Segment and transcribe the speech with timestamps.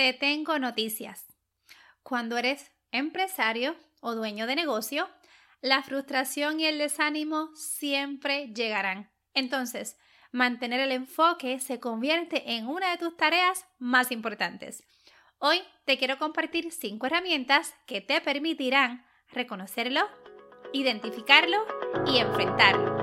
[0.00, 1.26] te tengo noticias.
[2.02, 5.06] Cuando eres empresario o dueño de negocio,
[5.60, 9.10] la frustración y el desánimo siempre llegarán.
[9.34, 9.98] Entonces,
[10.32, 14.82] mantener el enfoque se convierte en una de tus tareas más importantes.
[15.36, 20.08] Hoy te quiero compartir cinco herramientas que te permitirán reconocerlo,
[20.72, 21.66] identificarlo
[22.06, 22.96] y enfrentarlo.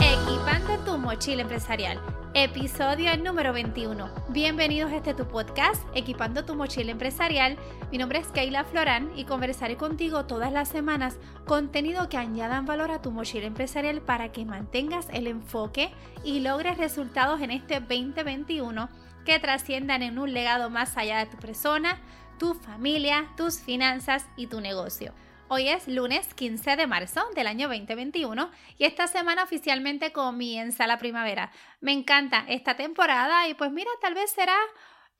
[0.00, 2.00] Equipando tu mochila empresarial
[2.38, 4.10] Episodio número 21.
[4.28, 7.56] Bienvenidos a este tu podcast, Equipando tu mochila empresarial.
[7.90, 12.90] Mi nombre es Keila Florán y conversaré contigo todas las semanas contenido que añadan valor
[12.90, 15.90] a tu mochila empresarial para que mantengas el enfoque
[16.24, 18.90] y logres resultados en este 2021
[19.24, 22.02] que trasciendan en un legado más allá de tu persona,
[22.38, 25.14] tu familia, tus finanzas y tu negocio.
[25.48, 30.98] Hoy es lunes 15 de marzo del año 2021 y esta semana oficialmente comienza la
[30.98, 31.52] primavera.
[31.80, 34.56] Me encanta esta temporada y pues mira, tal vez será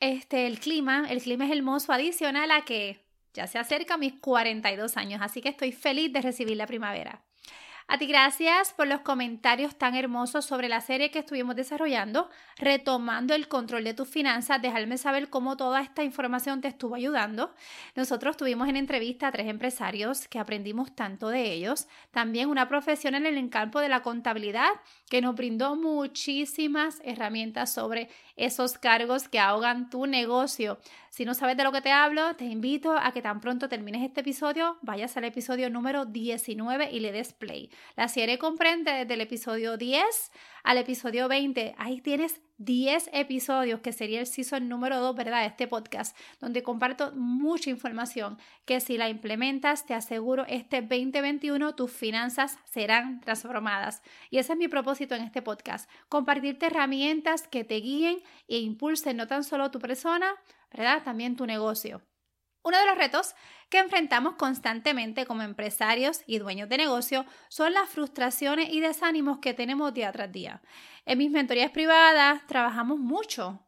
[0.01, 4.97] este el clima, el clima es hermoso adicional a que ya se acerca mis 42
[4.97, 7.23] años, así que estoy feliz de recibir la primavera.
[7.89, 13.33] A ti gracias por los comentarios tan hermosos sobre la serie que estuvimos desarrollando, retomando
[13.33, 17.55] el control de tus finanzas, dejarme saber cómo toda esta información te estuvo ayudando.
[17.95, 23.25] Nosotros tuvimos en entrevista a tres empresarios que aprendimos tanto de ellos, también una profesional
[23.25, 24.71] en el campo de la contabilidad
[25.09, 30.79] que nos brindó muchísimas herramientas sobre esos cargos que ahogan tu negocio.
[31.11, 34.03] Si no sabes de lo que te hablo, te invito a que tan pronto termines
[34.03, 37.71] este episodio, vayas al episodio número 19 y le des play.
[37.97, 40.33] La serie comprende desde el episodio 10
[40.65, 41.75] al episodio 20.
[41.79, 45.41] Ahí tienes 10 episodios, que sería el season número 2, ¿verdad?
[45.41, 51.75] De este podcast, donde comparto mucha información que si la implementas, te aseguro, este 2021
[51.75, 54.03] tus finanzas serán transformadas.
[54.31, 58.19] Y ese es mi propósito en este podcast, compartirte herramientas que te guíen
[58.49, 60.35] e impulsen no tan solo tu persona,
[60.73, 61.03] ¿verdad?
[61.03, 62.03] También tu negocio.
[62.67, 63.37] Uno de los retos
[63.69, 69.55] que enfrentamos constantemente como empresarios y dueños de negocio son las frustraciones y desánimos que
[69.55, 70.61] tenemos día tras día.
[71.05, 73.61] En mis mentorías privadas trabajamos mucho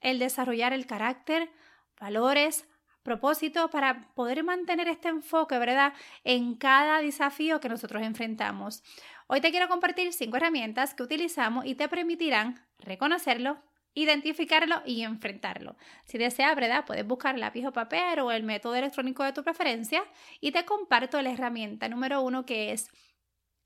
[0.00, 1.50] el desarrollar el carácter,
[1.98, 2.64] valores,
[3.02, 8.84] propósito para poder mantener este enfoque, ¿verdad?, en cada desafío que nosotros enfrentamos.
[9.26, 13.58] Hoy te quiero compartir cinco herramientas que utilizamos y te permitirán reconocerlo,
[13.94, 15.76] identificarlo y enfrentarlo.
[16.04, 16.84] Si deseas, ¿verdad?
[16.84, 20.04] Puedes buscar lápiz o papel o el método electrónico de tu preferencia
[20.40, 22.90] y te comparto la herramienta número uno que es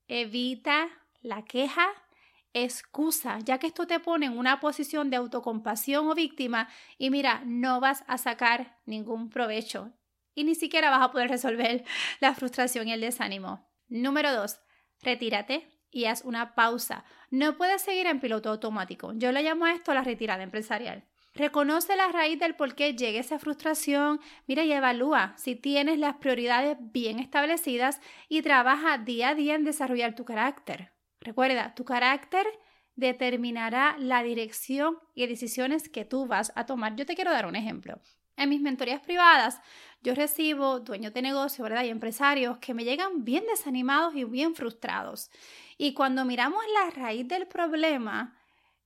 [0.07, 0.89] evita
[1.21, 1.87] la queja,
[2.53, 7.43] excusa, ya que esto te pone en una posición de autocompasión o víctima y mira,
[7.45, 9.93] no vas a sacar ningún provecho
[10.35, 11.85] y ni siquiera vas a poder resolver
[12.21, 13.69] la frustración y el desánimo.
[13.89, 14.61] Número dos,
[15.03, 17.05] retírate y una pausa.
[17.31, 19.13] No puedes seguir en piloto automático.
[19.15, 21.05] Yo le llamo a esto la retirada empresarial.
[21.35, 26.17] Reconoce la raíz del por qué llegue esa frustración, mira y evalúa si tienes las
[26.17, 30.93] prioridades bien establecidas y trabaja día a día en desarrollar tu carácter.
[31.21, 32.47] Recuerda, tu carácter
[32.97, 36.97] determinará la dirección y decisiones que tú vas a tomar.
[36.97, 38.01] Yo te quiero dar un ejemplo.
[38.39, 39.61] En mis mentorías privadas,
[40.01, 41.83] yo recibo dueños de negocio, ¿verdad?
[41.83, 45.31] Y empresarios que me llegan bien desanimados y bien frustrados.
[45.77, 48.39] Y cuando miramos la raíz del problema,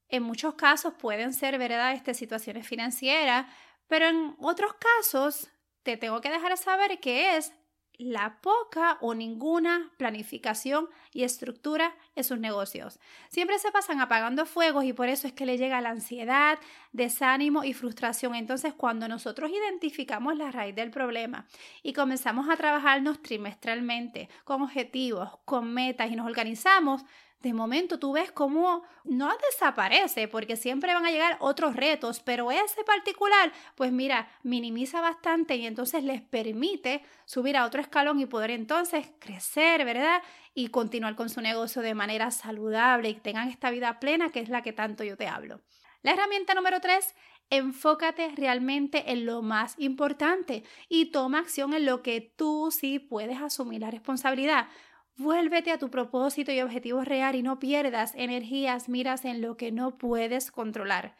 [0.09, 3.45] en muchos casos pueden ser, ¿verdad?, este, situaciones financieras,
[3.87, 5.49] pero en otros casos
[5.83, 7.53] te tengo que dejar saber que es
[7.97, 12.99] la poca o ninguna planificación y estructura en sus negocios.
[13.29, 16.59] Siempre se pasan apagando fuegos y por eso es que le llega la ansiedad,
[16.91, 18.35] desánimo y frustración.
[18.35, 21.45] Entonces, cuando nosotros identificamos la raíz del problema
[21.81, 27.03] y comenzamos a trabajarnos trimestralmente con objetivos, con metas y nos organizamos,
[27.43, 32.51] de momento tú ves cómo no desaparece, porque siempre van a llegar otros retos, pero
[32.51, 38.25] ese particular, pues mira, minimiza bastante y entonces les permite subir a otro escalón y
[38.25, 40.23] poder entonces crecer, ¿verdad?
[40.55, 44.47] Y continuar con su negocio de manera saludable y tengan esta vida plena que es
[44.47, 45.59] la que tanto yo te hablo.
[46.01, 47.13] La herramienta número tres,
[47.49, 53.41] enfócate realmente en lo más importante y toma acción en lo que tú sí puedes
[53.41, 54.67] asumir la responsabilidad.
[55.15, 59.71] Vuélvete a tu propósito y objetivo real y no pierdas energías, miras en lo que
[59.71, 61.15] no puedes controlar.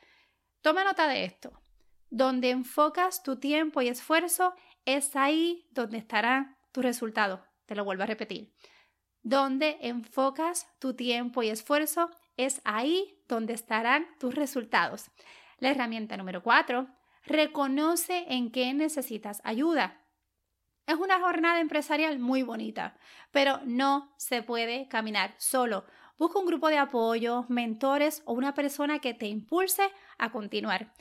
[0.62, 1.62] Toma nota de esto.
[2.10, 4.56] Donde enfocas tu tiempo y esfuerzo
[4.86, 7.46] es ahí donde estará tu resultado.
[7.66, 8.54] Te lo vuelvo a repetir.
[9.22, 15.12] Donde enfocas tu tiempo y esfuerzo es ahí donde estarán tus resultados.
[15.60, 16.88] La herramienta número cuatro,
[17.26, 20.03] reconoce en qué necesitas ayuda.
[20.86, 22.98] Es una jornada empresarial muy bonita,
[23.32, 25.86] pero no se puede caminar solo.
[26.18, 30.94] Busca un grupo de apoyo, mentores o una persona que te impulse a continuar.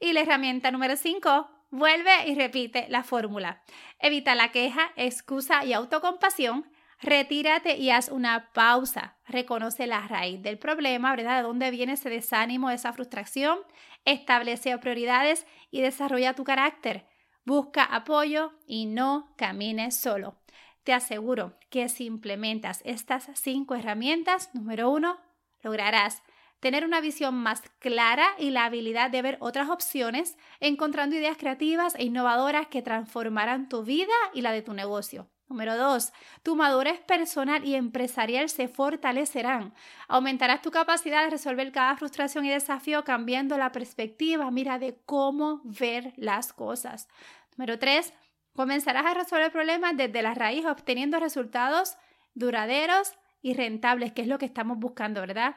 [0.00, 3.62] Y la herramienta número 5, vuelve y repite la fórmula.
[3.98, 6.70] Evita la queja, excusa y autocompasión.
[7.02, 9.16] Retírate y haz una pausa.
[9.26, 11.38] Reconoce la raíz del problema, ¿verdad?
[11.38, 13.58] ¿De dónde viene ese desánimo, esa frustración?
[14.06, 17.06] Establece prioridades y desarrolla tu carácter.
[17.46, 20.34] Busca apoyo y no camines solo.
[20.82, 25.16] Te aseguro que si implementas estas cinco herramientas, número uno,
[25.62, 26.24] lograrás
[26.58, 31.94] tener una visión más clara y la habilidad de ver otras opciones, encontrando ideas creativas
[31.94, 35.30] e innovadoras que transformarán tu vida y la de tu negocio.
[35.48, 36.12] Número dos,
[36.42, 39.72] tu madurez personal y empresarial se fortalecerán.
[40.08, 45.60] Aumentarás tu capacidad de resolver cada frustración y desafío cambiando la perspectiva, mira, de cómo
[45.64, 47.08] ver las cosas.
[47.56, 48.12] Número tres,
[48.56, 51.98] Comenzarás a resolver problemas desde la raíz, obteniendo resultados
[52.34, 55.56] duraderos y rentables, que es lo que estamos buscando, ¿verdad?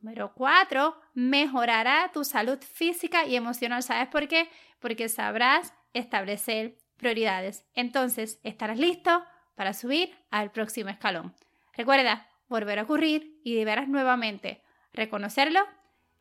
[0.00, 3.84] Número cuatro, mejorará tu salud física y emocional.
[3.84, 4.48] ¿Sabes por qué?
[4.80, 7.66] Porque sabrás establecer prioridades.
[7.74, 9.24] Entonces, estarás listo
[9.56, 11.34] para subir al próximo escalón.
[11.76, 14.62] Recuerda, volver a ocurrir y deberás nuevamente
[14.92, 15.60] reconocerlo,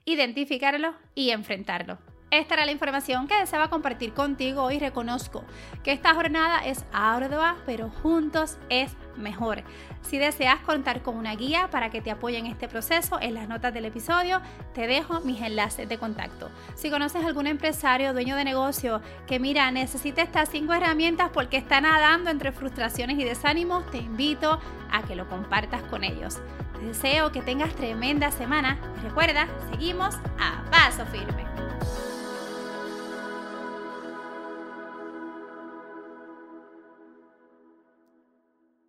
[0.05, 2.10] identificarlo y enfrentarlo.
[2.31, 4.79] Esta era la información que deseaba compartir contigo hoy.
[4.79, 5.43] Reconozco
[5.83, 9.63] que esta jornada es ardua, pero juntos es mejor.
[10.01, 13.49] Si deseas contar con una guía para que te apoye en este proceso, en las
[13.49, 14.41] notas del episodio
[14.73, 16.49] te dejo mis enlaces de contacto.
[16.73, 21.81] Si conoces algún empresario, dueño de negocio que mira, necesita estas cinco herramientas porque está
[21.81, 24.57] nadando entre frustraciones y desánimos, te invito
[24.89, 26.39] a que lo compartas con ellos.
[26.79, 28.79] Te deseo que tengas tremenda semana.
[29.03, 31.45] Recuerda, seguimos a paso firme.